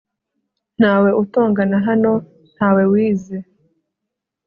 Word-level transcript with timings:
ntawe 0.79 1.09
utongana 1.23 1.77
hano, 1.87 2.13
ntawe 2.55 2.83
wize 2.93 3.37